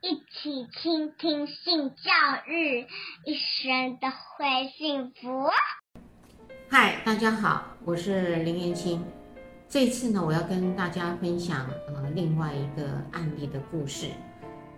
[0.00, 2.12] 一起倾听性教
[2.46, 2.86] 育，
[3.26, 5.50] 一生都会幸福。
[6.68, 9.04] 嗨，大家好，我是林元青。
[9.68, 14.06] 这次呢，我要跟大家分享呃另外一个案例的故事。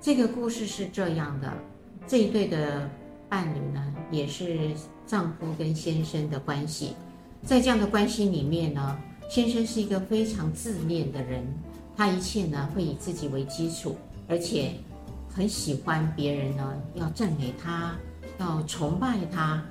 [0.01, 1.53] 这个故事是这样的：
[2.07, 2.89] 这一对的
[3.29, 4.71] 伴侣呢，也是
[5.07, 6.97] 丈夫跟先生的关系。
[7.43, 8.99] 在这样的关系里面呢，
[9.29, 11.47] 先生是一个非常自恋的人，
[11.95, 14.73] 他一切呢会以自己为基础，而且
[15.33, 17.96] 很喜欢别人呢要赞美他，
[18.38, 19.62] 要崇拜他，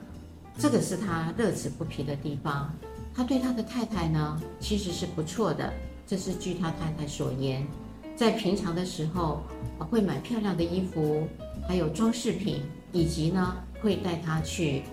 [0.57, 2.73] 这个是他乐此不疲的地方。
[3.13, 5.73] 他对他的太太呢其实是不错的，
[6.07, 7.67] 这是据他太太所言，
[8.15, 9.43] 在平常的时候
[9.77, 11.27] 会买漂亮的衣服，
[11.67, 12.61] 还有装饰品，
[12.93, 14.83] 以及呢会带他去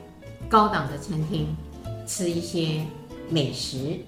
[0.49, 1.55] 高档的餐厅
[2.07, 2.85] 吃一些
[3.31, 3.99] 美食。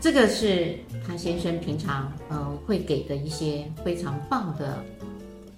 [0.00, 4.82] 这个是他先生平常呃会给的一些非常棒的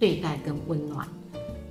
[0.02, 1.06] 对待跟温暖，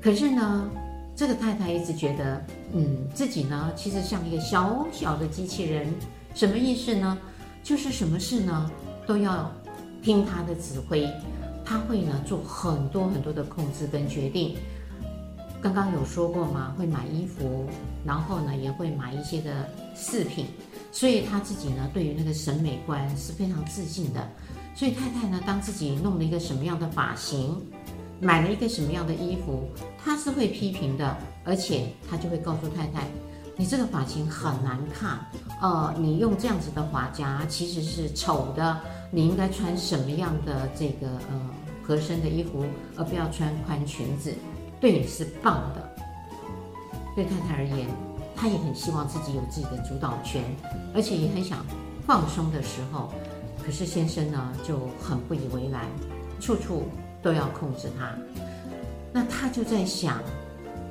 [0.01, 0.71] 可是呢，
[1.17, 5.93] 这个太太一直觉得，嗯，自己呢其实像一个小小的机器人，
[6.33, 7.17] 什么意思呢？
[7.61, 8.71] 就是什么事呢
[9.05, 9.51] 都要
[10.01, 11.05] 听他的指挥，
[11.65, 14.55] 他会呢做很多很多的控制跟决定。
[15.61, 17.67] 刚刚有说过嘛，会买衣服，
[18.05, 20.45] 然后呢也会买一些的饰品。
[20.93, 24.25] 所以他自己呢，对于那个审美观是非常自信的。
[24.73, 27.61] 所以太太呢，当自己弄了一个什么样的发型，
[28.21, 33.07] 买了一个什么样的衣服，他是会批评的，而且他就会告诉太太
[33.57, 35.25] ：“你这个发型很难看，
[35.59, 41.49] 呃，你用这样子的发夹其实是丑的，你应该穿什么样的这个呃
[41.83, 42.63] 合身的衣服，
[42.95, 44.31] 而不要穿宽裙子，
[44.79, 45.89] 对你是棒的。”
[47.15, 47.87] 对太太而言。
[48.33, 50.43] 他也很希望自己有自己的主导权，
[50.95, 51.63] 而且也很想
[52.07, 53.11] 放松的时候。
[53.63, 55.85] 可是先生呢就很不以为然，
[56.39, 56.85] 处处
[57.21, 58.11] 都要控制他。
[59.13, 60.21] 那他就在想，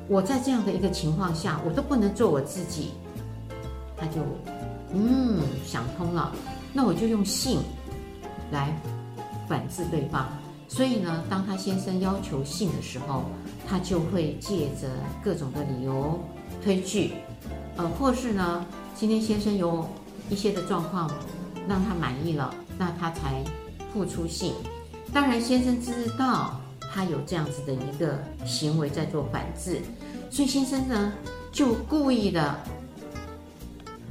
[0.09, 2.93] 我在这样的一个情况下，我都不能做我自己。
[3.97, 4.21] 他就
[4.95, 6.33] 嗯想通了，
[6.73, 7.61] 那我就用性
[8.51, 8.75] 来
[9.49, 10.29] 反制对方。
[10.69, 13.25] 所以呢，当他先生要求性的时候，
[13.67, 14.89] 他就会借着
[15.23, 16.19] 各种的理由
[16.63, 17.13] 推拒。
[17.77, 19.89] 呃，或是呢，今天先生有
[20.29, 21.11] 一些的状况
[21.69, 23.43] 让他满意了，那他才
[23.93, 24.55] 付出性。
[25.13, 26.61] 当然，先生知道
[26.93, 29.81] 他有这样子的一个行为在做反制，
[30.31, 31.13] 所以先生呢
[31.51, 32.59] 就故意的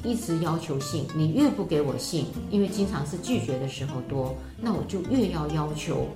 [0.03, 1.07] 一直要求性。
[1.15, 6.07] 你越不给我性，因为经常是拒绝的时候多，那我就越要要求。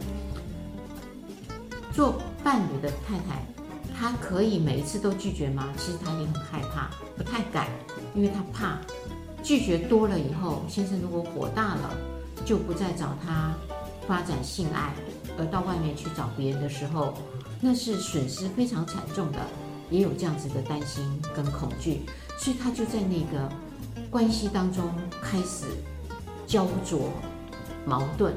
[1.93, 3.41] 做伴侣的太太。
[3.95, 5.69] 她可以每一次都拒绝吗？
[5.77, 7.67] 其实她也很害怕，不太敢，
[8.13, 8.77] 因为她怕
[9.41, 11.95] 拒绝多了以后，先生如果火大了，
[12.43, 13.53] 就不再找她
[14.08, 14.94] 发展性爱，
[15.38, 17.14] 而到外面去找别人的时候，
[17.59, 19.40] 那是损失非常惨重的，
[19.90, 21.03] 也有这样子的担心
[21.36, 22.02] 跟恐惧，
[22.38, 23.50] 所以他就在那个
[24.09, 24.84] 关系当中
[25.22, 25.66] 开始
[26.46, 27.09] 焦灼
[27.86, 28.34] 矛盾，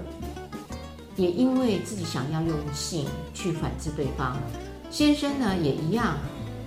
[1.16, 4.36] 也因为自己想要用性去反制对方。
[4.90, 6.16] 先生呢也一样，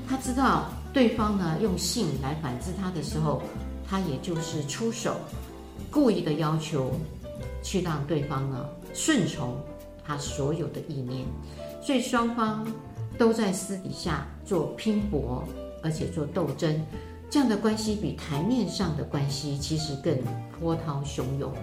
[0.07, 3.41] 他知道对方呢用性来反制他的时候，
[3.87, 5.15] 他也就是出手，
[5.89, 6.91] 故意的要求，
[7.61, 9.55] 去让对方呢顺从
[10.03, 11.25] 他所有的意念，
[11.81, 12.65] 所以双方
[13.17, 15.43] 都在私底下做拼搏，
[15.83, 16.81] 而且做斗争，
[17.29, 20.17] 这样的关系比台面上的关系其实更
[20.59, 21.53] 波涛汹涌。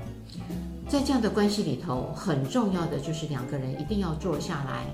[0.88, 4.84] 在这样的关系里头，很重要的就是两个人一定要坐下来。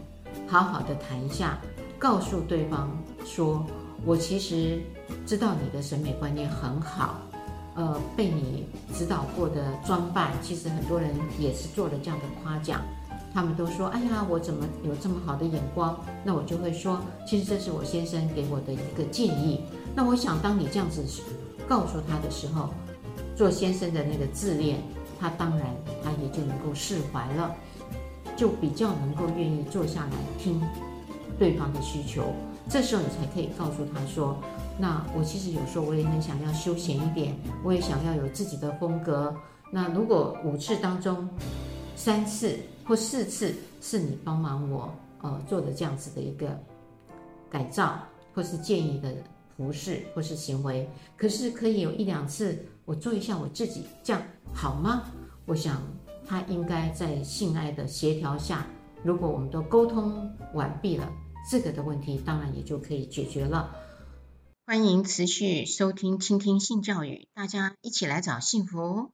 [0.47, 1.59] 好好的谈一下，
[1.99, 2.91] 告诉对方
[3.27, 3.65] 说
[4.05, 4.81] ：“我其实
[5.27, 7.21] 知道你的审美观念很好，
[7.75, 12.81] 呃，被你指导过的装扮，其实很多人也是做了这样的夸奖。
[13.35, 19.61] 他们都说：‘哎呀，我怎么有这么好的眼光？’那我就会说：‘其实这是我先生给我的一个建议。’
[19.97, 21.03] 那我想，当你这样子
[21.69, 22.69] 告诉他的时候，
[23.37, 24.79] 做先生的那个自恋，
[25.19, 25.67] 他当然
[26.05, 27.55] 他也就能够释怀了。”
[28.35, 30.61] 就比较能够愿意坐下来听
[31.39, 32.33] 对方的需求，
[32.73, 34.35] 这时候你才可以告诉他说
[34.81, 39.37] ：“那我其实有时候我也很想要休闲一点，我也想要有自己的风格。
[39.71, 41.29] 那如果五次当中
[41.95, 44.91] 三次或四次是你帮忙我
[45.21, 46.59] 呃做的这样子的一个
[47.51, 47.99] 改造，
[48.33, 49.15] 或是建议的
[49.55, 54.23] 服饰或是行为，可是可以有一两次我做一下我自己，这样
[54.55, 55.03] 好吗？
[55.45, 55.79] 我想。”
[56.25, 58.65] 他应该在性爱的协调下，
[59.03, 61.07] 如果我们都沟通完毕了，
[61.49, 63.77] 这个的问题当然也就可以解决了。
[64.67, 69.13] 欢迎持续收听、倾听性教育，大家一起来找幸福。